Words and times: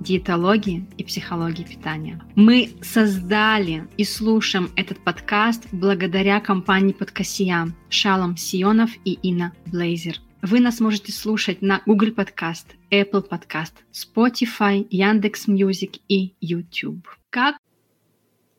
диетологии 0.00 0.86
и 0.96 1.04
психологии 1.04 1.62
питания. 1.62 2.20
Мы 2.34 2.70
создали 2.82 3.86
и 3.96 4.04
слушаем 4.04 4.70
этот 4.76 4.98
подкаст 5.04 5.68
благодаря 5.72 6.40
компании 6.40 6.92
Подкасия 6.92 7.72
Шалом 7.88 8.36
Сионов 8.36 8.90
и 9.04 9.12
Инна 9.22 9.52
Блейзер. 9.66 10.16
Вы 10.42 10.60
нас 10.60 10.80
можете 10.80 11.12
слушать 11.12 11.60
на 11.60 11.82
Google 11.84 12.08
Podcast, 12.08 12.64
Apple 12.90 13.28
Podcast, 13.28 13.72
Spotify, 13.92 14.86
Яндекс 14.90 15.46
Music 15.48 15.96
и 16.08 16.34
YouTube. 16.40 17.06
Как? 17.28 17.56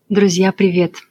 Друзья, 0.07 0.51
привет! 0.51 1.10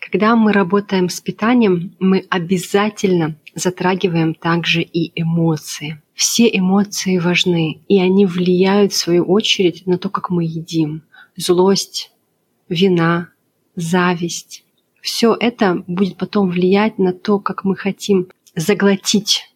Когда 0.00 0.36
мы 0.36 0.52
работаем 0.52 1.08
с 1.08 1.20
питанием, 1.20 1.94
мы 1.98 2.26
обязательно 2.30 3.36
затрагиваем 3.54 4.34
также 4.34 4.82
и 4.82 5.12
эмоции– 5.20 6.00
все 6.16 6.48
эмоции 6.48 7.18
важны, 7.18 7.82
и 7.88 8.00
они 8.00 8.24
влияют, 8.24 8.92
в 8.92 8.96
свою 8.96 9.24
очередь, 9.24 9.86
на 9.86 9.98
то, 9.98 10.08
как 10.08 10.30
мы 10.30 10.44
едим. 10.44 11.02
Злость, 11.36 12.10
вина, 12.70 13.28
зависть. 13.76 14.64
Все 15.02 15.36
это 15.38 15.84
будет 15.86 16.16
потом 16.16 16.48
влиять 16.48 16.98
на 16.98 17.12
то, 17.12 17.38
как 17.38 17.64
мы 17.64 17.76
хотим 17.76 18.28
заглотить 18.54 19.54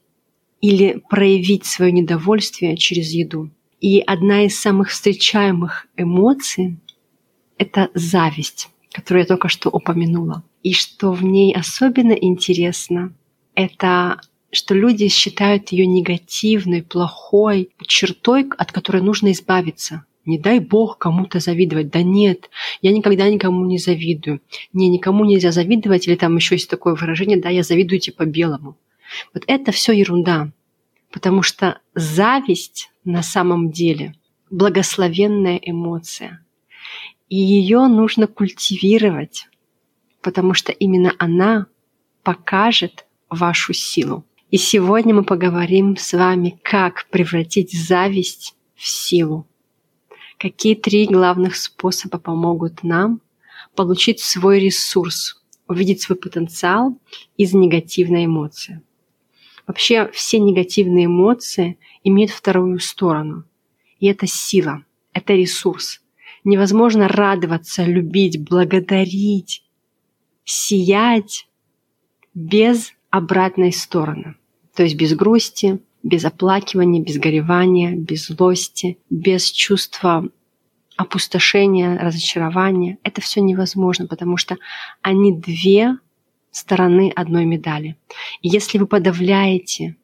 или 0.61 1.03
проявить 1.09 1.65
свое 1.65 1.93
недовольствие 1.93 2.77
через 2.77 3.11
еду. 3.13 3.51
И 3.81 4.01
одна 4.01 4.45
из 4.45 4.61
самых 4.61 4.91
встречаемых 4.91 5.87
эмоций— 5.97 6.77
это 7.57 7.89
зависть, 7.95 8.69
которую 8.93 9.23
я 9.23 9.27
только 9.27 9.49
что 9.49 9.71
упомянула. 9.71 10.43
И 10.63 10.73
что 10.73 11.13
в 11.13 11.25
ней 11.25 11.55
особенно 11.55 12.13
интересно, 12.13 13.13
это 13.55 14.21
что 14.53 14.75
люди 14.75 15.09
считают 15.09 15.71
ее 15.71 15.87
негативной, 15.87 16.83
плохой 16.83 17.71
чертой, 17.87 18.49
от 18.59 18.73
которой 18.73 19.01
нужно 19.01 19.33
избавиться. 19.33 20.05
Не 20.27 20.39
дай 20.39 20.59
бог 20.59 20.99
кому-то 20.99 21.41
завидовать. 21.41 21.91
Да 21.91 22.03
нет, 22.03 22.51
я 22.83 22.93
никогда 22.93 23.29
никому 23.29 23.65
не 23.65 23.79
завидую. 23.79 24.41
Не, 24.73 24.89
никому 24.89 25.25
нельзя 25.25 25.51
завидовать, 25.53 26.07
или 26.07 26.15
там 26.15 26.37
еще 26.37 26.57
есть 26.57 26.69
такое 26.69 26.95
выражение, 26.95 27.41
да, 27.41 27.49
я 27.49 27.63
завидую 27.63 28.01
типа 28.01 28.27
белому. 28.27 28.77
Вот 29.33 29.45
это 29.47 29.73
все 29.73 29.93
ерунда. 29.93 30.53
Потому 31.11 31.43
что 31.43 31.81
зависть 31.95 32.91
на 33.05 33.23
самом 33.23 33.71
деле 33.71 34.15
благословенная 34.51 35.59
эмоция. 35.63 36.45
И 37.31 37.37
ее 37.37 37.87
нужно 37.87 38.27
культивировать, 38.27 39.49
потому 40.21 40.53
что 40.53 40.73
именно 40.73 41.15
она 41.19 41.67
покажет 42.25 43.07
вашу 43.31 43.73
силу. 43.73 44.27
И 44.51 44.57
сегодня 44.57 45.15
мы 45.15 45.23
поговорим 45.23 45.97
с 45.97 46.13
вами, 46.13 46.59
как 46.65 47.07
превратить 47.09 47.73
зависть 47.73 48.57
в 48.75 48.85
силу. 48.85 49.47
Какие 50.39 50.75
три 50.75 51.07
главных 51.07 51.55
способа 51.55 52.19
помогут 52.19 52.83
нам 52.83 53.21
получить 53.77 54.19
свой 54.19 54.59
ресурс, 54.59 55.41
увидеть 55.69 56.03
свой 56.03 56.19
потенциал 56.19 56.99
из 57.37 57.55
негативной 57.55 58.25
эмоции. 58.25 58.83
Вообще 59.69 60.11
все 60.13 60.41
негативные 60.41 61.05
эмоции 61.05 61.79
имеют 62.03 62.33
вторую 62.33 62.81
сторону. 62.81 63.45
И 64.01 64.09
это 64.09 64.27
сила, 64.27 64.85
это 65.13 65.35
ресурс. 65.35 66.01
Невозможно 66.45 67.09
радоваться, 67.09 67.85
любить, 67.85 68.43
благодарить, 68.43 69.63
сиять 70.45 71.49
без 72.35 72.93
обратной 73.11 73.73
стороны. 73.73 74.37
То 74.75 74.83
есть 74.83 74.97
без 74.97 75.15
грусти, 75.15 75.81
без 76.03 76.25
оплакивания, 76.25 77.03
без 77.03 77.19
горевания, 77.19 77.95
без 77.95 78.29
злости, 78.29 78.99
без 79.11 79.51
чувства 79.51 80.29
опустошения, 80.97 81.99
разочарования. 81.99 82.99
Это 83.03 83.21
все 83.21 83.41
невозможно, 83.41 84.07
потому 84.07 84.37
что 84.37 84.59
они 85.03 85.35
две 85.35 85.99
стороны 86.51 87.13
одной 87.15 87.45
медали. 87.45 87.97
И 88.43 88.49
если 88.49 88.79
вы 88.79 88.87
подавляете 88.87 89.97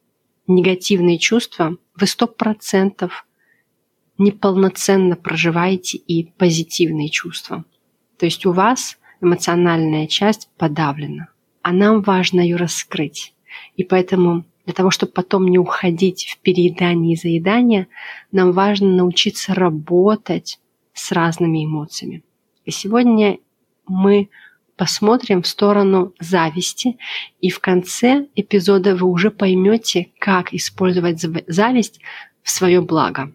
негативные 0.47 1.18
чувства, 1.18 1.76
вы 1.97 2.06
сто 2.06 2.26
процентов 2.26 3.25
неполноценно 4.19 5.16
проживаете 5.16 5.99
и 5.99 6.31
позитивные 6.38 7.09
чувства. 7.09 7.65
То 8.19 8.27
есть 8.27 8.47
у 8.47 8.53
вас 8.53 8.99
эмоциональная 9.21 10.06
часть 10.06 10.49
подавлена, 10.56 11.28
а 11.62 11.72
нам 11.72 12.03
важно 12.03 12.41
ее 12.41 12.56
раскрыть. 12.56 13.34
И 13.77 13.84
поэтому 13.84 14.44
для 14.65 14.75
того, 14.75 14.91
чтобы 14.91 15.12
потом 15.12 15.47
не 15.49 15.59
уходить 15.59 16.27
в 16.27 16.38
переедание 16.41 17.15
и 17.15 17.16
заедание, 17.16 17.87
нам 18.32 18.53
важно 18.53 18.88
научиться 18.88 19.54
работать 19.54 20.59
с 20.93 21.12
разными 21.12 21.65
эмоциями. 21.65 22.25
И 22.65 22.71
сегодня 22.72 23.38
мы 23.87 24.28
посмотрим 24.77 25.43
в 25.43 25.47
сторону 25.47 26.12
зависти, 26.21 26.98
и 27.41 27.48
в 27.48 27.60
конце 27.60 28.27
эпизода 28.34 28.97
вы 28.97 29.06
уже 29.06 29.31
поймете, 29.31 30.10
как 30.19 30.53
использовать 30.53 31.25
зависть 31.47 32.00
в 32.43 32.50
свое 32.50 32.81
благо. 32.81 33.33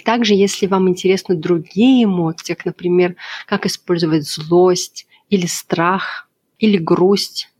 Также, 0.00 0.34
если 0.34 0.66
вам 0.66 0.88
интересны 0.88 1.36
другие 1.36 2.04
эмоции, 2.04 2.54
как, 2.54 2.64
например, 2.66 3.16
как 3.46 3.66
использовать 3.66 4.28
злость 4.28 5.06
или 5.30 5.46
страх 5.46 6.28
или 6.58 6.78
грусть, 6.78 7.50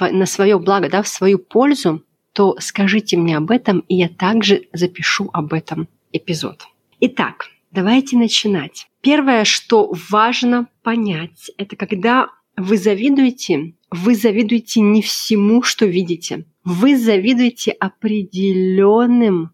на 0.00 0.26
свое 0.26 0.58
благо, 0.58 0.88
да, 0.88 1.02
в 1.02 1.08
свою 1.08 1.38
пользу, 1.38 2.04
то 2.32 2.56
скажите 2.60 3.16
мне 3.16 3.36
об 3.36 3.50
этом, 3.50 3.80
и 3.88 3.96
я 3.96 4.08
также 4.08 4.68
запишу 4.72 5.30
об 5.32 5.52
этом 5.52 5.88
эпизод. 6.12 6.66
Итак, 7.00 7.48
давайте 7.70 8.16
начинать. 8.16 8.88
Первое, 9.00 9.44
что 9.44 9.92
важно 10.10 10.68
понять, 10.82 11.50
это 11.56 11.76
когда 11.76 12.28
вы 12.56 12.76
завидуете, 12.76 13.74
вы 13.90 14.14
завидуете 14.14 14.80
не 14.80 15.02
всему, 15.02 15.62
что 15.62 15.86
видите. 15.86 16.44
Вы 16.64 16.96
завидуете 16.96 17.72
определенным 17.72 19.50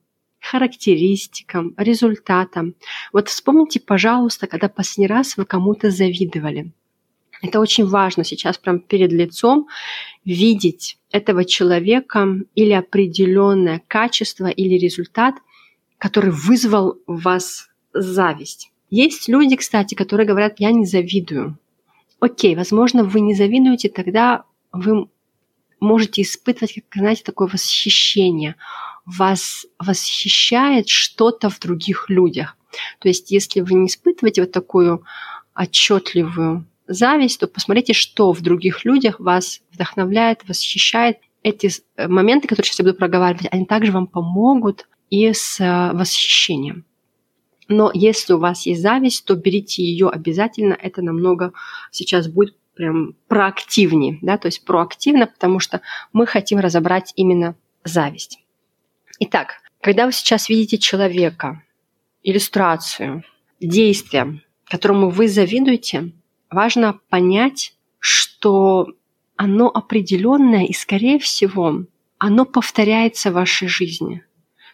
характеристикам, 0.51 1.75
результатам. 1.77 2.75
Вот 3.13 3.29
вспомните, 3.29 3.81
пожалуйста, 3.81 4.47
когда 4.47 4.69
последний 4.69 5.07
раз 5.07 5.37
вы 5.37 5.45
кому-то 5.45 5.91
завидовали. 5.91 6.73
Это 7.43 7.61
очень 7.61 7.87
важно 7.87 8.25
сейчас 8.25 8.59
прям 8.59 8.81
перед 8.81 9.13
лицом 9.13 9.69
видеть 10.25 10.99
этого 11.13 11.45
человека 11.45 12.27
или 12.55 12.73
определенное 12.73 13.83
качество 13.87 14.47
или 14.47 14.75
результат, 14.79 15.35
который 15.99 16.31
вызвал 16.31 16.99
в 17.07 17.23
вас 17.23 17.69
зависть. 17.93 18.73
Есть 18.91 19.29
люди, 19.29 19.57
кстати, 19.57 19.95
которые 19.95 20.27
говорят, 20.27 20.55
я 20.59 20.73
не 20.73 20.87
завидую. 20.87 21.59
Окей, 22.21 22.57
возможно, 22.57 23.05
вы 23.05 23.21
не 23.21 23.35
завидуете, 23.35 23.89
тогда 23.89 24.45
вы 24.73 25.09
можете 25.79 26.23
испытывать, 26.23 26.75
как, 26.75 26.85
знаете, 26.95 27.23
такое 27.23 27.49
восхищение. 27.49 28.57
Вас 29.17 29.67
восхищает 29.79 30.89
что-то 30.89 31.49
в 31.49 31.59
других 31.59 32.11
людях. 32.11 32.57
То 33.01 33.09
есть, 33.09 33.31
если 33.31 33.61
вы 33.61 33.75
не 33.75 33.87
испытываете 33.87 34.43
вот 34.43 34.53
такую 34.53 35.05
отчетливую 35.55 36.67
зависть, 36.87 37.41
то 37.41 37.47
посмотрите, 37.47 37.93
что 37.93 38.33
в 38.33 38.41
других 38.41 38.85
людях 38.85 39.21
вас 39.21 39.61
вдохновляет, 39.73 40.47
восхищает. 40.49 41.19
Эти 41.43 41.71
э, 41.97 42.09
моменты, 42.09 42.49
которые 42.49 42.67
сейчас 42.67 42.81
я 42.81 42.85
буду 42.85 42.97
проговаривать, 42.97 43.47
они 43.51 43.65
также 43.65 43.93
вам 43.93 44.07
помогут 44.07 44.89
и 45.09 45.33
с 45.33 45.61
э, 45.61 45.93
восхищением. 45.97 46.85
Но 47.69 47.91
если 47.95 48.33
у 48.33 48.39
вас 48.39 48.67
есть 48.67 48.83
зависть, 48.83 49.25
то 49.25 49.35
берите 49.37 49.83
ее 49.83 50.09
обязательно. 50.09 50.75
Это 50.75 51.03
намного 51.03 51.53
сейчас 51.91 52.27
будет 52.27 52.57
прям 52.75 53.15
проактивнее, 53.27 54.19
да, 54.23 54.39
то 54.39 54.47
есть 54.47 54.65
проактивно, 54.65 55.27
потому 55.27 55.59
что 55.59 55.81
мы 56.13 56.27
хотим 56.27 56.61
разобрать 56.61 57.13
именно 57.17 57.57
зависть. 57.85 58.39
Итак, 59.21 59.61
когда 59.81 60.07
вы 60.07 60.13
сейчас 60.13 60.49
видите 60.49 60.79
человека, 60.79 61.63
иллюстрацию, 62.23 63.25
действие, 63.61 64.43
которому 64.65 65.11
вы 65.11 65.29
завидуете, 65.29 66.13
важно 66.51 67.01
понять, 67.09 67.75
что 67.99 68.89
оно 69.37 69.69
определенное 69.69 70.67
и, 70.67 70.73
скорее 70.73 71.19
всего, 71.19 71.85
оно 72.19 72.45
повторяется 72.45 73.31
в 73.31 73.35
вашей 73.35 73.69
жизни. 73.69 74.23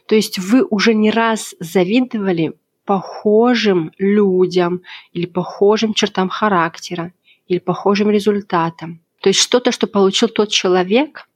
То 0.07 0.15
есть 0.15 0.39
вы 0.39 0.63
уже 0.69 0.95
не 0.95 1.11
раз 1.11 1.55
завидовали 1.61 2.53
похожим 2.85 3.93
людям 3.99 4.83
или 5.13 5.25
похожим 5.25 5.95
чертам 5.95 6.29
характера 6.29 7.15
или 7.47 7.59
похожим 7.59 8.11
результатам. 8.11 9.01
То 9.21 9.31
есть 9.31 9.41
что-то, 9.41 9.73
что 9.73 9.87
получил 9.87 10.29
тот 10.29 10.51
человек, 10.51 11.29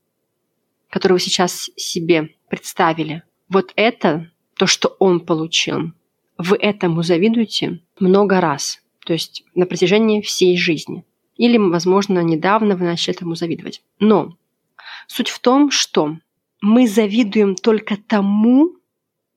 которого 0.91 1.19
сейчас 1.19 1.71
себе 1.75 2.35
представили, 2.49 3.23
вот 3.47 3.71
это 3.75 4.31
то, 4.55 4.67
что 4.67 4.95
он 4.99 5.21
получил. 5.21 5.93
Вы 6.37 6.57
этому 6.57 7.03
завидуете 7.03 7.81
много 7.99 8.41
раз, 8.41 8.81
то 9.05 9.13
есть 9.13 9.43
на 9.55 9.65
протяжении 9.65 10.21
всей 10.21 10.57
жизни. 10.57 11.05
Или, 11.35 11.57
возможно, 11.57 12.19
недавно 12.19 12.75
вы 12.75 12.85
начали 12.85 13.15
этому 13.15 13.35
завидовать. 13.35 13.81
Но 13.99 14.37
суть 15.07 15.29
в 15.29 15.39
том, 15.39 15.71
что 15.71 16.17
мы 16.61 16.87
завидуем 16.87 17.55
только 17.55 17.95
тому, 17.95 18.75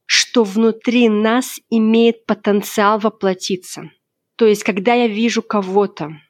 что 0.05 0.45
внутри 0.45 1.09
нас 1.09 1.61
имеет 1.71 2.27
потенциал 2.27 2.99
воплотиться. 2.99 3.91
То 4.37 4.47
есть, 4.47 4.65
когда 4.65 4.95
я 4.95 5.07
вижу 5.07 5.43
кого-то 5.43 6.21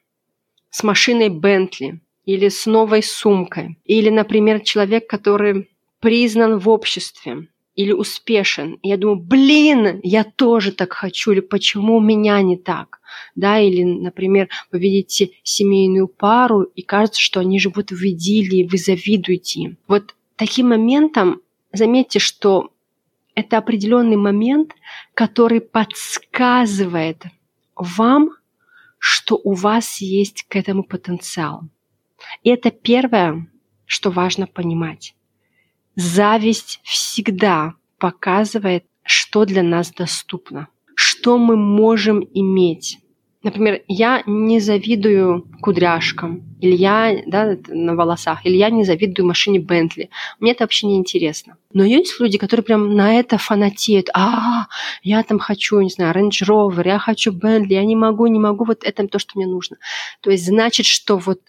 с 0.69 0.83
машиной 0.83 1.29
Бентли 1.29 2.01
или 2.25 2.49
с 2.49 2.65
новой 2.65 3.01
сумкой, 3.01 3.77
или, 3.83 4.09
например, 4.09 4.61
человек, 4.61 5.09
который 5.09 5.69
признан 6.03 6.59
в 6.59 6.67
обществе, 6.67 7.47
или 7.75 7.93
успешен. 7.93 8.73
И 8.81 8.89
я 8.89 8.97
думаю, 8.97 9.21
блин, 9.21 10.01
я 10.03 10.25
тоже 10.25 10.73
так 10.73 10.91
хочу, 10.91 11.31
или 11.31 11.39
почему 11.39 11.95
у 11.95 12.01
меня 12.01 12.41
не 12.41 12.57
так? 12.57 12.99
Да, 13.35 13.57
или, 13.57 13.83
например, 13.85 14.49
вы 14.69 14.79
видите 14.79 15.31
семейную 15.43 16.09
пару, 16.09 16.63
и 16.63 16.81
кажется, 16.81 17.21
что 17.21 17.39
они 17.39 17.57
живут 17.57 17.91
в 17.91 18.03
идиллии, 18.03 18.67
вы 18.69 18.77
завидуете 18.77 19.61
им. 19.61 19.77
Вот 19.87 20.13
таким 20.35 20.69
моментом 20.69 21.39
заметьте, 21.71 22.19
что 22.19 22.71
это 23.33 23.57
определенный 23.57 24.17
момент, 24.17 24.75
который 25.13 25.61
подсказывает 25.61 27.23
вам, 27.77 28.31
что 28.99 29.39
у 29.41 29.53
вас 29.53 30.01
есть 30.01 30.43
к 30.49 30.57
этому 30.57 30.83
потенциал. 30.83 31.61
И 32.43 32.49
это 32.49 32.71
первое, 32.71 33.47
что 33.85 34.11
важно 34.11 34.47
понимать. 34.47 35.15
Зависть 35.95 36.79
всегда 36.83 37.73
показывает, 37.97 38.85
что 39.03 39.45
для 39.45 39.63
нас 39.63 39.91
доступно, 39.91 40.67
что 40.95 41.37
мы 41.37 41.55
можем 41.55 42.27
иметь. 42.33 42.99
Например, 43.43 43.81
я 43.89 44.23
не 44.25 44.61
завидую 44.61 45.45
кудряшкам, 45.61 46.43
или 46.61 46.75
я 46.75 47.23
да, 47.27 47.57
на 47.67 47.93
волосах, 47.93 48.45
или 48.45 48.55
я 48.55 48.69
не 48.69 48.85
завидую 48.85 49.27
машине 49.27 49.59
Бентли. 49.59 50.09
Мне 50.39 50.53
это 50.53 50.63
вообще 50.63 50.87
не 50.87 50.95
интересно. 50.95 51.57
Но 51.73 51.83
есть 51.83 52.17
люди, 52.21 52.37
которые 52.37 52.63
прям 52.63 52.95
на 52.95 53.19
это 53.19 53.37
фанатеют. 53.37 54.09
А, 54.13 54.67
я 55.03 55.21
там 55.23 55.39
хочу, 55.39 55.81
не 55.81 55.89
знаю, 55.89 56.15
Range 56.15 56.29
Rover, 56.29 56.87
я 56.87 56.99
хочу 56.99 57.33
Бентли, 57.33 57.73
я 57.73 57.83
не 57.83 57.97
могу, 57.97 58.27
не 58.27 58.39
могу, 58.39 58.63
вот 58.63 58.85
это 58.85 59.05
то, 59.09 59.19
что 59.19 59.33
мне 59.35 59.45
нужно. 59.45 59.75
То 60.21 60.31
есть 60.31 60.45
значит, 60.45 60.85
что 60.85 61.17
вот 61.17 61.41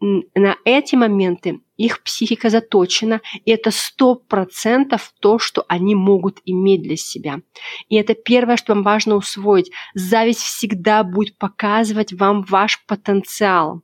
на 0.00 0.56
эти 0.64 0.94
моменты 0.94 1.60
их 1.76 2.02
психика 2.02 2.50
заточена, 2.50 3.20
и 3.44 3.50
это 3.50 3.70
сто 3.70 4.14
процентов 4.14 5.12
то, 5.20 5.38
что 5.38 5.64
они 5.68 5.94
могут 5.94 6.40
иметь 6.44 6.82
для 6.82 6.96
себя. 6.96 7.40
И 7.88 7.96
это 7.96 8.14
первое, 8.14 8.56
что 8.56 8.74
вам 8.74 8.82
важно 8.82 9.16
усвоить. 9.16 9.70
Зависть 9.94 10.40
всегда 10.40 11.02
будет 11.02 11.36
показывать 11.36 12.12
вам 12.12 12.42
ваш 12.42 12.84
потенциал. 12.86 13.82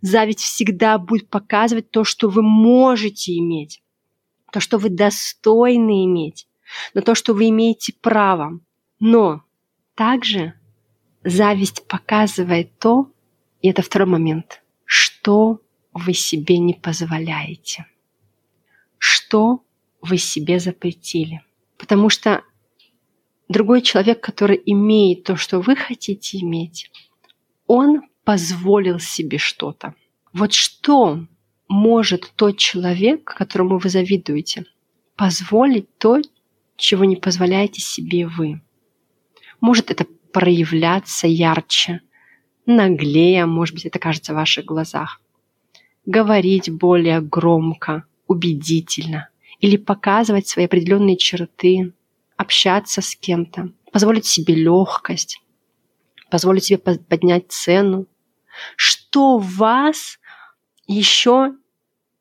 Зависть 0.00 0.40
всегда 0.40 0.98
будет 0.98 1.28
показывать 1.28 1.90
то, 1.90 2.04
что 2.04 2.28
вы 2.28 2.42
можете 2.42 3.36
иметь, 3.36 3.82
то, 4.52 4.60
что 4.60 4.78
вы 4.78 4.88
достойны 4.88 6.04
иметь, 6.06 6.48
на 6.94 7.02
то, 7.02 7.14
что 7.14 7.34
вы 7.34 7.50
имеете 7.50 7.92
право. 8.00 8.58
Но 9.00 9.42
также 9.94 10.54
зависть 11.24 11.86
показывает 11.86 12.78
то, 12.78 13.10
и 13.60 13.68
это 13.68 13.82
второй 13.82 14.08
момент– 14.08 14.62
что 15.26 15.60
вы 15.92 16.14
себе 16.14 16.58
не 16.58 16.72
позволяете, 16.72 17.86
что 18.96 19.64
вы 20.00 20.18
себе 20.18 20.60
запретили. 20.60 21.42
Потому 21.78 22.10
что 22.10 22.44
другой 23.48 23.82
человек, 23.82 24.20
который 24.20 24.62
имеет 24.66 25.24
то, 25.24 25.34
что 25.34 25.60
вы 25.60 25.74
хотите 25.74 26.38
иметь, 26.38 26.92
он 27.66 28.02
позволил 28.22 29.00
себе 29.00 29.38
что-то. 29.38 29.96
Вот 30.32 30.52
что 30.52 31.26
может 31.66 32.32
тот 32.36 32.56
человек, 32.56 33.24
которому 33.24 33.78
вы 33.78 33.88
завидуете, 33.88 34.64
позволить 35.16 35.98
то, 35.98 36.20
чего 36.76 37.04
не 37.04 37.16
позволяете 37.16 37.80
себе 37.80 38.28
вы? 38.28 38.60
Может 39.60 39.90
это 39.90 40.06
проявляться 40.32 41.26
ярче, 41.26 42.02
наглее, 42.66 43.46
может 43.46 43.74
быть, 43.74 43.86
это 43.86 43.98
кажется 43.98 44.32
в 44.32 44.36
ваших 44.36 44.64
глазах. 44.64 45.20
Говорить 46.04 46.70
более 46.70 47.20
громко, 47.20 48.04
убедительно 48.26 49.28
или 49.60 49.76
показывать 49.76 50.46
свои 50.46 50.66
определенные 50.66 51.16
черты, 51.16 51.92
общаться 52.36 53.00
с 53.00 53.16
кем-то, 53.16 53.70
позволить 53.92 54.26
себе 54.26 54.54
легкость, 54.54 55.40
позволить 56.30 56.64
себе 56.64 56.78
поднять 56.78 57.50
цену. 57.50 58.06
Что 58.76 59.38
в 59.38 59.56
вас 59.56 60.18
еще, 60.86 61.54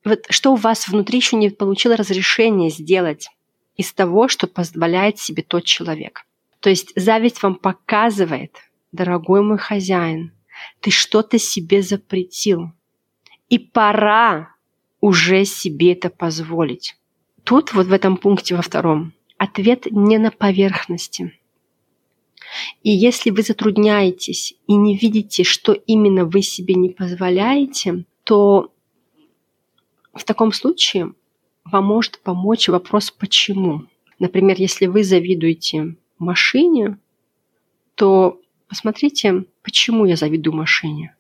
вот 0.04 0.26
что 0.30 0.54
у 0.54 0.56
вас 0.56 0.88
внутри 0.88 1.20
еще 1.20 1.36
не 1.36 1.50
получило 1.50 1.96
разрешение 1.96 2.70
сделать 2.70 3.30
из 3.76 3.92
того, 3.94 4.28
что 4.28 4.48
позволяет 4.48 5.20
себе 5.20 5.44
тот 5.44 5.66
человек. 5.66 6.26
То 6.60 6.70
есть 6.70 6.92
зависть 6.96 7.44
вам 7.44 7.56
показывает, 7.56 8.56
дорогой 8.92 9.42
мой 9.42 9.58
хозяин, 9.58 10.32
ты 10.80 10.92
что-то 10.92 11.38
себе 11.38 11.82
запретил. 11.82 12.72
И 13.50 13.60
пора 13.60 14.56
уже 15.02 15.46
себе 15.46 15.94
это 15.94 16.10
позволить. 16.10 16.96
Тут 17.44 17.74
вот 17.74 17.88
в 17.88 17.94
этом 17.94 18.18
пункте 18.18 18.56
во 18.56 18.62
втором 18.62 19.14
ответ 19.38 19.86
не 19.92 20.18
на 20.18 20.32
поверхности. 20.32 21.38
И 22.84 22.90
если 22.90 23.32
вы 23.32 23.42
затрудняетесь 23.42 24.56
и 24.68 24.76
не 24.76 24.98
видите, 24.98 25.44
что 25.44 25.74
именно 25.74 26.26
вы 26.26 26.42
себе 26.42 26.76
не 26.76 26.90
позволяете, 26.90 28.06
то 28.24 28.72
в 30.14 30.24
таком 30.24 30.54
случае 30.54 31.14
вам 31.66 31.86
может 31.86 32.20
помочь 32.20 32.70
вопрос 32.70 33.12
«почему?». 33.12 33.84
Например, 34.18 34.56
если 34.58 34.86
вы 34.86 35.04
завидуете 35.04 35.98
машине, 36.18 36.98
то 37.96 38.40
Посмотрите, 38.68 39.46
почему 39.66 40.06
я 40.06 40.16
завидую 40.16 40.56
машине. 40.56 41.16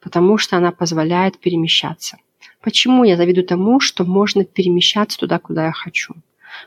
Потому 0.00 0.38
что 0.38 0.56
она 0.56 0.72
позволяет 0.72 1.38
перемещаться. 1.38 2.16
Почему 2.62 3.04
я 3.04 3.16
завидую 3.18 3.46
тому, 3.46 3.78
что 3.78 4.04
можно 4.04 4.44
перемещаться 4.44 5.18
туда, 5.18 5.38
куда 5.38 5.66
я 5.66 5.72
хочу? 5.72 6.14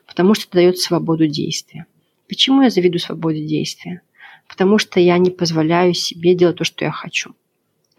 Потому 0.05 0.35
что 0.35 0.45
это 0.45 0.53
дает 0.53 0.77
свободу 0.77 1.27
действия. 1.27 1.87
Почему 2.27 2.61
я 2.61 2.69
завидую 2.69 2.99
свободе 2.99 3.43
действия? 3.43 4.01
Потому 4.47 4.77
что 4.77 4.99
я 4.99 5.17
не 5.17 5.31
позволяю 5.31 5.95
себе 5.95 6.35
делать 6.35 6.57
то, 6.57 6.63
что 6.63 6.85
я 6.85 6.91
хочу. 6.91 7.33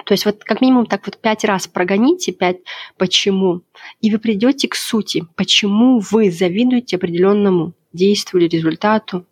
То 0.06 0.14
есть 0.14 0.24
вот 0.24 0.44
как 0.44 0.60
минимум 0.60 0.86
так 0.86 1.04
вот 1.06 1.18
пять 1.18 1.44
раз 1.44 1.66
прогоните, 1.66 2.32
пять 2.32 2.58
почему, 2.96 3.62
и 4.00 4.12
вы 4.12 4.18
придете 4.18 4.68
к 4.68 4.76
сути, 4.76 5.24
почему 5.34 5.98
вы 5.98 6.30
завидуете 6.30 6.96
определенному 6.96 7.74
действию 7.92 8.42
или 8.42 8.48
результату, 8.48 9.26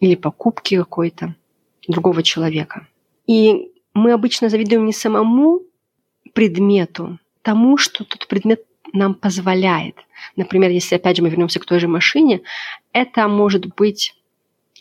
или 0.00 0.14
покупки 0.14 0.76
какой-то 0.76 1.34
другого 1.88 2.22
человека. 2.22 2.86
И 3.26 3.72
мы 3.94 4.12
обычно 4.12 4.48
завидуем 4.48 4.84
не 4.84 4.92
самому 4.92 5.62
предмету, 6.34 7.18
тому, 7.42 7.76
что 7.76 8.04
тот 8.04 8.28
предмет 8.28 8.64
нам 8.92 9.14
позволяет. 9.14 9.96
Например, 10.36 10.70
если 10.70 10.96
опять 10.96 11.16
же 11.16 11.22
мы 11.22 11.30
вернемся 11.30 11.60
к 11.60 11.66
той 11.66 11.80
же 11.80 11.88
машине, 11.88 12.42
это 12.92 13.26
может 13.28 13.66
быть 13.74 14.14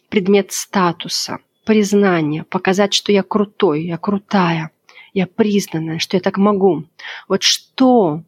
предмет 0.09 0.51
статуса, 0.51 1.39
признания, 1.65 2.43
показать, 2.43 2.93
что 2.93 3.11
я 3.11 3.23
крутой, 3.23 3.85
я 3.85 3.97
крутая, 3.97 4.71
я 5.13 5.27
признанная, 5.27 5.99
что 5.99 6.15
я 6.15 6.21
так 6.21 6.37
могу. 6.37 6.85
Вот 7.27 7.43
что 7.43 8.23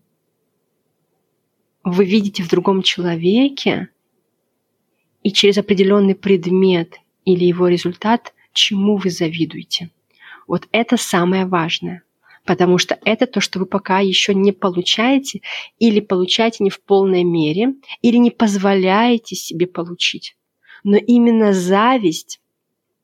вы 1.83 2.05
видите 2.05 2.43
в 2.43 2.49
другом 2.49 2.81
человеке, 2.81 3.89
и 5.23 5.31
через 5.31 5.57
определенный 5.57 6.15
предмет 6.15 6.97
или 7.25 7.45
его 7.45 7.67
результат, 7.67 8.33
чему 8.59 8.97
вы 8.97 9.09
завидуете. 9.09 9.89
Вот 10.47 10.67
это 10.71 10.97
самое 10.97 11.45
важное, 11.45 12.03
потому 12.45 12.77
что 12.77 12.99
это 13.05 13.25
то, 13.25 13.39
что 13.39 13.59
вы 13.59 13.65
пока 13.65 13.99
еще 13.99 14.33
не 14.33 14.51
получаете 14.51 15.41
или 15.77 15.99
получаете 15.99 16.63
не 16.63 16.69
в 16.69 16.81
полной 16.81 17.23
мере, 17.23 17.75
или 18.01 18.17
не 18.17 18.31
позволяете 18.31 19.35
себе 19.35 19.67
получить. 19.67 20.35
Но 20.83 20.97
именно 20.97 21.53
зависть 21.53 22.41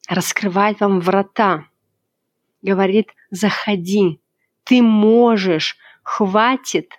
раскрывает 0.07 0.79
вам 0.79 0.99
врата, 0.99 1.65
говорит, 2.61 3.07
заходи, 3.31 4.19
ты 4.63 4.81
можешь, 4.81 5.77
хватит 6.03 6.89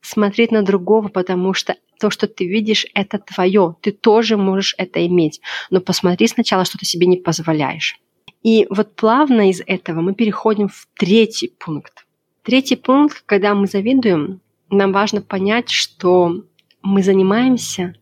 смотреть 0.00 0.52
на 0.52 0.62
другого, 0.62 1.08
потому 1.08 1.52
что 1.54 1.76
То, 1.98 2.10
что 2.10 2.26
ты 2.26 2.46
видишь, 2.46 2.86
это 2.94 3.18
твое. 3.18 3.76
Ты 3.80 3.92
тоже 3.92 4.36
можешь 4.36 4.74
это 4.78 5.06
иметь. 5.06 5.40
Но 5.70 5.80
посмотри 5.80 6.26
сначала, 6.26 6.64
что 6.64 6.78
ты 6.78 6.84
себе 6.84 7.06
не 7.06 7.16
позволяешь. 7.16 7.98
И 8.42 8.66
вот 8.70 8.94
плавно 8.94 9.50
из 9.50 9.62
этого 9.66 10.00
мы 10.00 10.14
переходим 10.14 10.68
в 10.68 10.86
третий 10.96 11.48
пункт. 11.48 12.06
Третий 12.42 12.76
пункт, 12.76 13.22
когда 13.26 13.54
мы 13.54 13.66
завидуем, 13.66 14.40
нам 14.70 14.92
важно 14.92 15.20
понять, 15.20 15.70
что 15.70 16.44
мы 16.82 17.02
занимаемся 17.02 17.96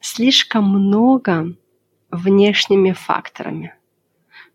слишком 0.00 0.68
много 0.68 1.56
внешними 2.10 2.92
факторами. 2.92 3.74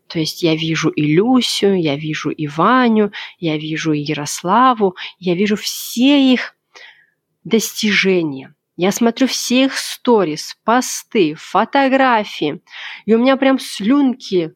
То 0.06 0.18
есть 0.18 0.42
я 0.42 0.54
вижу 0.54 0.88
и 0.88 1.02
Люсю, 1.02 1.74
я 1.74 1.96
вижу 1.96 2.30
и 2.30 2.46
Ваню, 2.46 3.12
я 3.38 3.58
вижу 3.58 3.92
и 3.92 4.00
Ярославу, 4.00 4.96
я 5.18 5.34
вижу 5.34 5.56
все 5.56 6.32
их 6.32 6.54
достижения. 7.48 8.54
Я 8.76 8.92
смотрю 8.92 9.26
все 9.26 9.64
их 9.64 9.76
сторис, 9.76 10.56
посты, 10.64 11.34
фотографии, 11.34 12.62
и 13.06 13.14
у 13.14 13.18
меня 13.18 13.36
прям 13.36 13.58
слюнки 13.58 14.54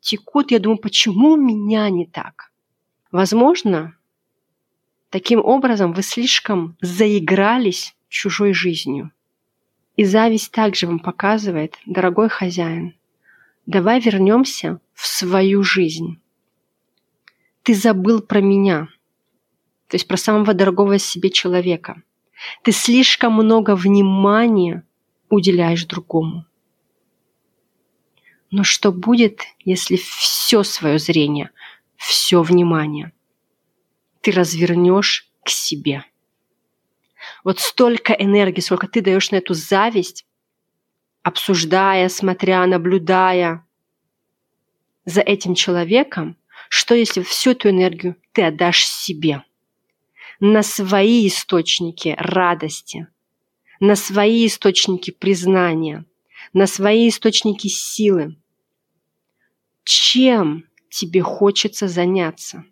текут. 0.00 0.50
Я 0.50 0.60
думаю, 0.60 0.78
почему 0.78 1.36
меня 1.36 1.90
не 1.90 2.06
так? 2.06 2.52
Возможно, 3.12 3.94
таким 5.10 5.44
образом 5.44 5.92
вы 5.92 6.02
слишком 6.02 6.76
заигрались 6.80 7.94
чужой 8.08 8.54
жизнью. 8.54 9.12
И 9.96 10.04
зависть 10.04 10.52
также 10.52 10.86
вам 10.86 10.98
показывает, 10.98 11.76
дорогой 11.84 12.30
хозяин, 12.30 12.94
давай 13.66 14.00
вернемся 14.00 14.80
в 14.94 15.06
свою 15.06 15.62
жизнь. 15.62 16.18
Ты 17.62 17.74
забыл 17.74 18.22
про 18.22 18.40
меня, 18.40 18.88
то 19.88 19.96
есть 19.96 20.08
про 20.08 20.16
самого 20.16 20.54
дорогого 20.54 20.98
себе 20.98 21.28
человека. 21.28 22.02
Ты 22.62 22.72
слишком 22.72 23.34
много 23.34 23.76
внимания 23.76 24.84
уделяешь 25.28 25.84
другому. 25.84 26.46
Но 28.50 28.64
что 28.64 28.90
будет, 28.90 29.42
если 29.64 29.96
все 29.96 30.62
свое 30.62 30.98
зрение, 30.98 31.50
все 31.96 32.42
внимание 32.42 33.12
ты 34.22 34.32
развернешь 34.32 35.30
к 35.44 35.48
себе? 35.48 36.04
Вот 37.44 37.60
столько 37.60 38.12
энергии, 38.12 38.60
сколько 38.60 38.88
ты 38.88 39.00
даешь 39.00 39.30
на 39.30 39.36
эту 39.36 39.54
зависть, 39.54 40.26
обсуждая, 41.22 42.08
смотря, 42.08 42.66
наблюдая 42.66 43.66
за 45.04 45.20
этим 45.20 45.54
человеком, 45.54 46.36
что 46.68 46.94
если 46.94 47.22
всю 47.22 47.52
эту 47.52 47.70
энергию 47.70 48.16
ты 48.32 48.42
отдашь 48.42 48.84
себе, 48.84 49.44
на 50.40 50.62
свои 50.62 51.28
источники 51.28 52.16
радости, 52.18 53.06
на 53.78 53.94
свои 53.94 54.46
источники 54.46 55.10
признания, 55.10 56.06
на 56.54 56.66
свои 56.66 57.08
источники 57.08 57.68
силы. 57.68 58.36
Чем 59.84 60.64
тебе 60.88 61.20
хочется 61.22 61.88
заняться? 61.88 62.64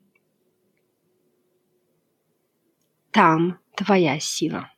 Там 3.10 3.58
твоя 3.76 4.18
сила. 4.18 4.72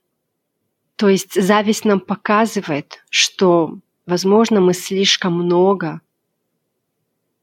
То 0.96 1.08
есть 1.08 1.40
зависть 1.40 1.84
нам 1.84 2.00
показывает, 2.00 3.04
что, 3.08 3.78
возможно, 4.04 4.60
мы 4.60 4.74
слишком 4.74 5.34
много 5.34 6.00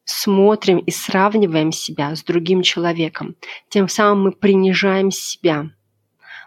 смотрим 0.08 0.80
и 0.80 0.90
сравниваем 0.90 1.72
себя 1.72 2.16
с 2.16 2.24
другим 2.24 2.62
человеком. 2.62 3.36
Тем 3.70 3.88
самым 3.90 4.24
мы 4.24 4.32
принижаем 4.32 5.12
себя. 5.12 5.70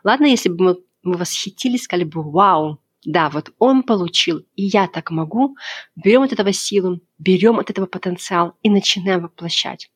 Ладно, 0.03 0.27
если 0.27 0.49
бы 0.49 0.65
мы, 0.65 0.77
мы 1.03 1.17
восхитились, 1.19 1.85
сказали 1.85 2.05
бы, 2.05 2.23
вау, 2.23 2.81
да, 3.05 3.29
вот 3.29 3.53
он 3.59 3.83
получил, 3.83 4.39
и 4.57 4.65
я 4.65 4.89
так 4.89 5.11
могу, 5.11 5.57
берем 5.95 6.23
от 6.23 6.33
этого 6.33 6.53
силу, 6.53 7.01
берем 7.19 7.59
от 7.59 7.71
этого 7.71 7.87
потенциал 7.87 8.55
и 8.63 8.71
начинаем 8.71 9.23
воплощать. 9.23 9.91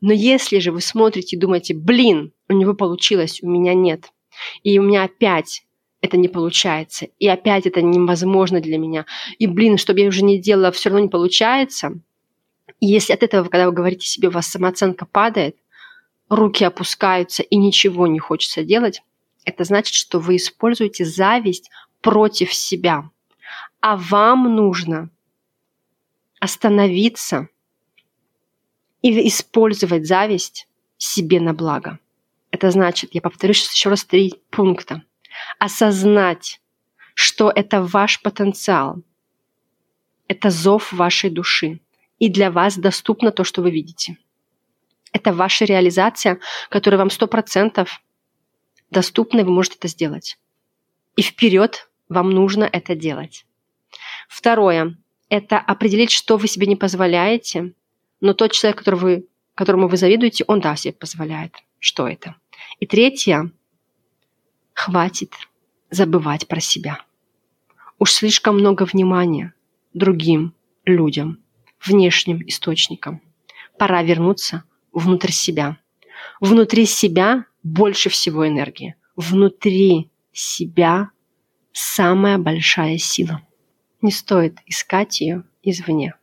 Но 0.00 0.12
если 0.12 0.58
же 0.58 0.72
вы 0.72 0.80
смотрите 0.80 1.36
и 1.36 1.38
думаете, 1.38 1.74
блин, 1.74 2.32
у 2.48 2.54
него 2.54 2.74
получилось, 2.74 3.40
у 3.42 3.48
меня 3.48 3.74
нет, 3.74 4.12
и 4.64 4.78
у 4.78 4.82
меня 4.82 5.04
опять 5.04 5.62
это 6.00 6.16
не 6.16 6.28
получается. 6.28 7.06
И 7.18 7.26
опять 7.26 7.66
это 7.66 7.82
невозможно 7.82 8.60
для 8.60 8.78
меня. 8.78 9.06
И, 9.38 9.46
блин, 9.46 9.78
что 9.78 9.92
бы 9.92 10.00
я 10.00 10.08
уже 10.08 10.22
не 10.22 10.38
делала, 10.38 10.70
все 10.70 10.90
равно 10.90 11.04
не 11.04 11.08
получается. 11.10 12.00
И 12.80 12.86
если 12.86 13.12
от 13.12 13.22
этого, 13.22 13.48
когда 13.48 13.66
вы 13.66 13.72
говорите 13.72 14.06
себе, 14.06 14.28
у 14.28 14.32
вас 14.32 14.46
самооценка 14.46 15.06
падает, 15.06 15.56
руки 16.28 16.64
опускаются 16.64 17.42
и 17.42 17.56
ничего 17.56 18.06
не 18.06 18.18
хочется 18.18 18.64
делать, 18.64 19.02
это 19.44 19.64
значит, 19.64 19.94
что 19.94 20.18
вы 20.18 20.36
используете 20.36 21.04
зависть 21.04 21.70
против 22.00 22.52
себя. 22.52 23.10
А 23.80 23.96
вам 23.96 24.54
нужно 24.54 25.10
остановиться 26.40 27.48
и 29.02 29.28
использовать 29.28 30.06
зависть 30.06 30.68
себе 30.98 31.40
на 31.40 31.54
благо. 31.54 31.98
Это 32.50 32.70
значит, 32.70 33.14
я 33.14 33.20
повторюсь 33.20 33.70
еще 33.70 33.90
раз 33.90 34.04
три 34.04 34.42
пункта 34.50 35.02
осознать, 35.58 36.60
что 37.14 37.50
это 37.54 37.82
ваш 37.82 38.22
потенциал, 38.22 39.02
это 40.28 40.50
зов 40.50 40.92
вашей 40.92 41.30
души, 41.30 41.80
и 42.18 42.28
для 42.28 42.50
вас 42.50 42.76
доступно 42.78 43.30
то, 43.30 43.44
что 43.44 43.62
вы 43.62 43.70
видите. 43.70 44.16
Это 45.12 45.32
ваша 45.32 45.64
реализация, 45.64 46.38
которая 46.68 46.98
вам 46.98 47.10
сто 47.10 47.26
процентов 47.26 48.02
доступна, 48.90 49.40
и 49.40 49.42
вы 49.42 49.50
можете 49.50 49.76
это 49.78 49.88
сделать. 49.88 50.38
И 51.16 51.22
вперед 51.22 51.88
вам 52.08 52.30
нужно 52.30 52.64
это 52.64 52.94
делать. 52.94 53.46
Второе– 54.28 54.96
это 55.28 55.58
определить, 55.58 56.10
что 56.10 56.36
вы 56.36 56.48
себе 56.48 56.66
не 56.66 56.76
позволяете, 56.76 57.72
но 58.20 58.32
тот 58.34 58.52
человек, 58.52 58.78
который 58.78 59.00
вы, 59.00 59.26
которому 59.54 59.88
вы 59.88 59.96
завидуете, 59.96 60.44
он 60.46 60.60
да 60.60 60.76
себе 60.76 60.92
позволяет. 60.92 61.54
Что 61.78 62.06
это? 62.06 62.36
И 62.80 62.86
третье 62.86 63.50
Хватит 64.76 65.32
забывать 65.90 66.46
про 66.48 66.60
себя. 66.60 67.00
Уж 67.98 68.12
слишком 68.12 68.56
много 68.56 68.84
внимания 68.84 69.54
другим 69.94 70.52
людям, 70.84 71.38
внешним 71.84 72.42
источникам. 72.46 73.22
Пора 73.78 74.02
вернуться 74.02 74.64
внутрь 74.92 75.30
себя. 75.30 75.78
Внутри 76.40 76.86
себя 76.86 77.44
больше 77.62 78.08
всего 78.08 78.46
энергии. 78.46 78.96
Внутри 79.16 80.10
себя 80.32 81.10
самая 81.72 82.38
большая 82.38 82.98
сила. 82.98 83.42
Не 84.02 84.10
стоит 84.10 84.58
искать 84.66 85.20
ее 85.20 85.44
извне. 85.62 86.14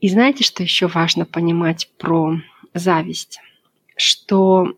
И 0.00 0.08
знаете, 0.08 0.44
что 0.44 0.62
еще 0.62 0.88
важно 0.88 1.24
понимать 1.24 1.90
про 1.98 2.34
зависть? 2.74 3.40
Что 3.96 4.76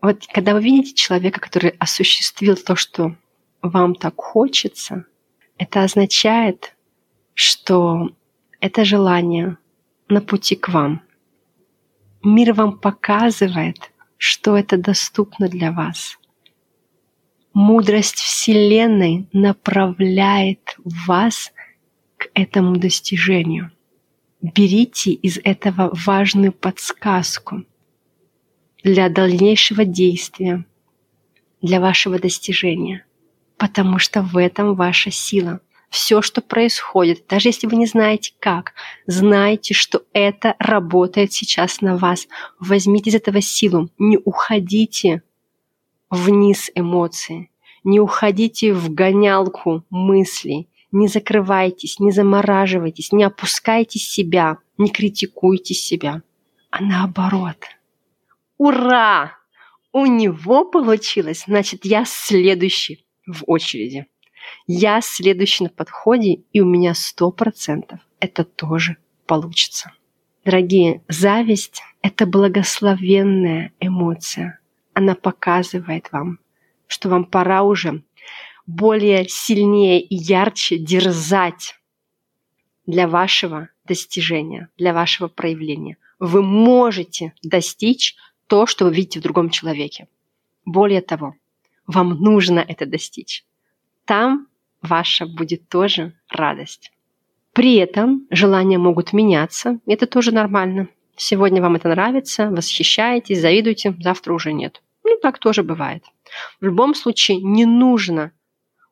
вот 0.00 0.26
когда 0.28 0.54
вы 0.54 0.62
видите 0.62 0.94
человека, 0.94 1.40
который 1.40 1.70
осуществил 1.70 2.56
то, 2.56 2.76
что 2.76 3.16
вам 3.62 3.94
так 3.94 4.14
хочется, 4.16 5.06
это 5.56 5.82
означает, 5.82 6.76
что 7.40 8.10
это 8.58 8.84
желание 8.84 9.58
на 10.08 10.20
пути 10.20 10.56
к 10.56 10.68
вам. 10.68 11.02
Мир 12.24 12.52
вам 12.52 12.78
показывает, 12.78 13.92
что 14.16 14.56
это 14.56 14.76
доступно 14.76 15.48
для 15.48 15.70
вас. 15.70 16.18
Мудрость 17.52 18.16
Вселенной 18.16 19.28
направляет 19.32 20.74
вас 21.06 21.52
к 22.16 22.28
этому 22.34 22.76
достижению. 22.76 23.70
Берите 24.42 25.12
из 25.12 25.38
этого 25.44 25.90
важную 25.92 26.52
подсказку– 26.52 27.64
для 28.82 29.08
дальнейшего 29.08 29.84
действия, 29.84 30.64
для 31.62 31.80
вашего 31.80 32.18
достижения. 32.18 33.04
Потому 33.56 33.98
что 33.98 34.22
в 34.22 34.36
этом 34.36 34.74
ваша 34.74 35.10
сила. 35.10 35.60
Все, 35.88 36.20
что 36.20 36.40
происходит, 36.42 37.26
даже 37.28 37.48
если 37.48 37.66
вы 37.66 37.76
не 37.76 37.86
знаете 37.86 38.34
как, 38.38 38.74
знайте, 39.06 39.74
что 39.74 40.02
это 40.12 40.54
работает 40.58 41.32
сейчас 41.32 41.80
на 41.80 41.96
вас. 41.96 42.28
Возьмите 42.60 43.10
из 43.10 43.14
этого 43.14 43.40
силу. 43.40 43.88
Не 43.98 44.18
уходите 44.18 45.22
вниз 46.10 46.70
эмоции. 46.74 47.50
Не 47.84 48.00
уходите 48.00 48.74
в 48.74 48.92
гонялку 48.92 49.84
мыслей. 49.88 50.68
Не 50.92 51.08
закрывайтесь, 51.08 52.00
не 52.00 52.12
замораживайтесь, 52.12 53.12
не 53.12 53.24
опускайте 53.24 53.98
себя, 53.98 54.58
не 54.78 54.88
критикуйте 54.88 55.74
себя, 55.74 56.22
а 56.70 56.82
наоборот– 56.82 57.56
Ура! 58.58 59.36
У 59.92 60.04
него 60.06 60.64
получилось, 60.64 61.44
значит, 61.46 61.84
я 61.84 62.04
следующий 62.04 63.06
в 63.26 63.44
очереди. 63.46 64.06
Я 64.66 65.00
следующий 65.00 65.64
на 65.64 65.70
подходе, 65.70 66.42
и 66.52 66.60
у 66.60 66.66
меня 66.66 66.94
сто 66.94 67.30
процентов 67.30 68.00
это 68.20 68.44
тоже 68.44 68.96
получится. 69.26 69.92
Дорогие, 70.44 71.02
зависть– 71.08 71.82
это 72.02 72.26
благословенная 72.26 73.72
эмоция. 73.80 74.58
Она 74.94 75.14
показывает 75.14 76.10
вам, 76.12 76.38
что 76.86 77.08
вам 77.08 77.24
пора 77.24 77.62
уже 77.62 78.02
более 78.66 79.28
сильнее 79.28 80.00
и 80.00 80.14
ярче 80.14 80.78
дерзать 80.78 81.78
для 82.86 83.08
вашего 83.08 83.68
достижения, 83.84 84.68
для 84.76 84.92
вашего 84.92 85.28
проявления. 85.28 85.98
Вы 86.18 86.42
можете 86.42 87.34
достичь 87.42 88.16
то, 88.46 88.66
что 88.66 88.86
вы 88.86 88.94
видите 88.94 89.20
в 89.20 89.22
другом 89.22 89.50
человеке. 89.50 90.08
Более 90.64 91.00
того, 91.00 91.34
вам 91.86 92.20
нужно 92.20 92.60
это 92.60 92.86
достичь. 92.86 93.44
Там 94.08 94.46
ваша 94.80 95.26
будет 95.26 95.68
тоже 95.68 96.14
радость. 96.30 96.92
При 97.52 97.74
этом 97.74 98.26
желания 98.30 98.78
могут 98.78 99.12
меняться, 99.12 99.80
это 99.84 100.06
тоже 100.06 100.32
нормально. 100.32 100.88
Сегодня 101.14 101.60
вам 101.60 101.74
это 101.76 101.90
нравится, 101.90 102.48
восхищаетесь, 102.48 103.38
завидуете, 103.38 103.94
завтра 104.00 104.32
уже 104.32 104.54
нет. 104.54 104.80
Ну, 105.04 105.18
так 105.20 105.38
тоже 105.38 105.62
бывает. 105.62 106.04
В 106.58 106.64
любом 106.64 106.94
случае 106.94 107.42
не 107.42 107.66
нужно 107.66 108.32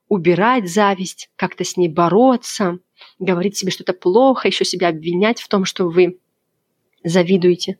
убирать 0.08 0.68
зависть, 0.68 1.30
как-то 1.36 1.64
с 1.64 1.78
ней 1.78 1.88
бороться, 1.88 2.78
говорить 3.18 3.56
себе 3.56 3.72
что-то 3.72 3.94
плохо, 3.94 4.48
еще 4.48 4.66
себя 4.66 4.88
обвинять 4.88 5.40
в 5.40 5.48
том, 5.48 5.64
что 5.64 5.88
вы 5.88 6.18
завидуете. 7.04 7.78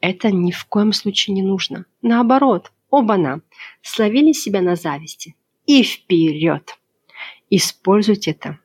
Это 0.00 0.30
ни 0.30 0.52
в 0.52 0.64
коем 0.66 0.92
случае 0.92 1.34
не 1.34 1.42
нужно. 1.42 1.86
Наоборот, 2.02 2.70
оба-на, 2.88 3.40
словили 3.82 4.30
себя 4.30 4.60
на 4.60 4.76
зависти 4.76 5.34
и 5.68 5.82
вперед. 5.82 6.76
Используйте 7.50 8.32
это 8.32 8.58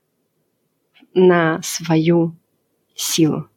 на 1.13 1.61
свою 1.61 2.35
силу, 2.95 3.49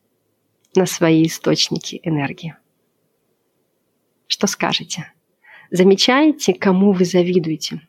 на 0.74 0.84
свои 0.84 1.26
источники 1.26 2.00
энергии. 2.02 2.56
Что 4.26 4.48
скажете? 4.48 5.12
Замечаете, 5.70 6.54
кому 6.54 6.92
вы 6.92 7.04
завидуете? 7.04 7.80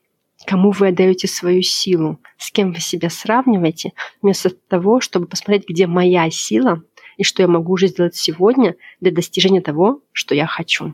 Кому 0.45 0.69
вы 0.69 0.89
отдаете 0.89 1.27
свою 1.27 1.63
силу? 1.63 2.19
С 2.37 2.51
кем 2.51 2.71
вы 2.71 2.79
себя 2.79 3.09
сравниваете? 3.09 3.93
Вместо 4.21 4.51
того, 4.51 5.01
чтобы 5.01 5.25
посмотреть, 5.25 5.67
где 5.67 5.87
моя 5.87 6.29
сила 6.29 6.83
и 7.17 7.23
что 7.23 7.41
я 7.41 7.47
могу 7.47 7.73
уже 7.73 7.87
сделать 7.87 8.15
сегодня 8.15 8.75
для 9.01 9.11
достижения 9.11 9.61
того, 9.61 10.01
что 10.11 10.35
я 10.35 10.45
хочу. 10.45 10.93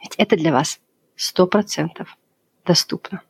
Ведь 0.00 0.14
это 0.18 0.36
для 0.36 0.52
вас 0.52 0.78
сто 1.16 1.48
процентов 1.48 2.16
доступно. 2.64 3.22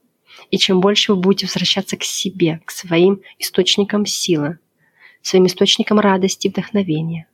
И 0.50 0.58
чем 0.58 0.80
больше 0.80 1.12
вы 1.12 1.20
будете 1.20 1.46
возвращаться 1.46 1.96
к 1.96 2.02
себе, 2.02 2.60
к 2.64 2.70
своим 2.70 3.22
источникам 3.38 4.06
силы, 4.06 4.58
своим 5.22 5.46
источникам 5.46 5.98
радости 5.98 6.46
и 6.46 6.50
вдохновения, 6.50 7.28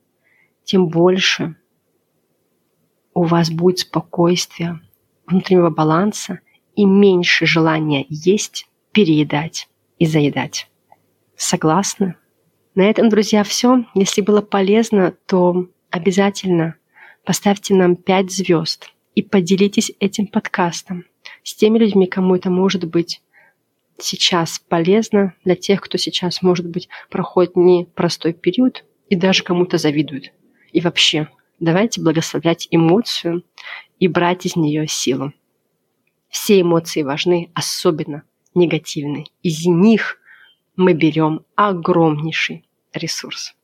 тем 0.63 0.87
больше 0.87 1.55
у 3.13 3.23
вас 3.23 3.49
будет 3.49 3.79
спокойствие, 3.79 4.79
внутреннего 5.25 5.69
баланса 5.69 6.39
и 6.75 6.85
меньше 6.85 7.45
желания 7.45 8.05
есть, 8.09 8.67
переедать 8.91 9.67
и 9.97 10.05
заедать. 10.05 10.69
Согласны? 11.35 12.15
На 12.75 12.83
этом, 12.83 13.09
друзья, 13.09 13.43
все. 13.43 13.85
Если 13.93 14.21
было 14.21 14.41
полезно, 14.41 15.13
то 15.25 15.67
обязательно 15.89 16.75
поставьте 17.25 17.75
нам 17.75 17.95
5 17.95 18.31
звезд 18.31 18.91
и 19.15 19.21
поделитесь 19.21 19.91
этим 19.99 20.27
подкастом 20.27 21.05
с 21.49 21.55
теми 21.55 21.79
людьми, 21.79 22.05
кому 22.05 22.35
это 22.35 22.51
может 22.51 22.83
быть 22.83 23.23
сейчас 23.97 24.59
полезно, 24.59 25.33
для 25.43 25.55
тех, 25.55 25.81
кто 25.81 25.97
сейчас, 25.97 26.43
может 26.43 26.67
быть, 26.67 26.89
проходит 27.09 27.55
непростой 27.55 28.33
период 28.33 28.85
и 29.09 29.15
даже 29.15 29.43
кому-то 29.43 29.79
завидует. 29.79 30.31
И 30.73 30.79
вообще, 30.79 31.27
давайте 31.59 32.01
благословлять 32.01 32.67
эмоцию 32.69 33.43
и 33.97 34.07
брать 34.07 34.45
из 34.45 34.55
нее 34.55 34.87
силу. 34.87 35.33
Все 36.29 36.61
эмоции 36.61 37.01
важны, 37.01 37.49
особенно 37.55 38.21
негативные. 38.53 39.25
Из 39.41 39.65
них 39.65 40.19
мы 40.75 40.93
берем 40.93 41.45
огромнейший 41.55 42.69
ресурс. 42.93 43.55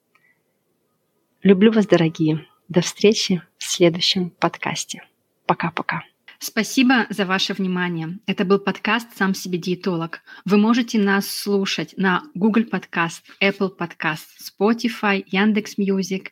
Люблю 1.43 1.71
вас, 1.71 1.85
дорогие. 1.85 2.47
До 2.67 2.81
встречи 2.81 3.43
в 3.59 3.63
следующем 3.63 4.31
подкасте. 4.31 5.03
Пока-пока. 5.45 6.01
Спасибо 6.39 7.07
за 7.09 7.25
ваше 7.25 7.53
внимание. 7.53 8.19
Это 8.25 8.45
был 8.45 8.59
подкаст 8.59 9.15
«Сам 9.15 9.33
себе 9.33 9.57
диетолог». 9.57 10.21
Вы 10.43 10.57
можете 10.57 10.99
нас 10.99 11.27
слушать 11.27 11.93
на 11.97 12.23
Google 12.33 12.63
Podcast, 12.63 13.21
Apple 13.41 13.71
Podcast, 13.77 14.25
Spotify, 14.41 15.23
Яндекс.Music 15.27 16.31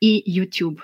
и 0.00 0.22
YouTube. 0.26 0.82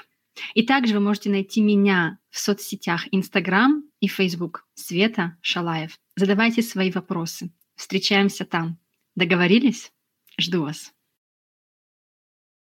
И 0.54 0.62
также 0.62 0.94
вы 0.94 1.00
можете 1.00 1.31
найти 1.31 1.61
меня 1.61 2.18
в 2.31 2.38
соцсетях 2.38 3.07
Instagram 3.12 3.85
и 4.00 4.09
Facebook 4.09 4.64
Света 4.74 5.37
Шалаев. 5.40 5.98
Задавайте 6.16 6.62
свои 6.62 6.90
вопросы. 6.90 7.50
Встречаемся 7.74 8.44
там. 8.44 8.78
Договорились? 9.16 9.92
Жду 10.38 10.62
вас. 10.62 10.92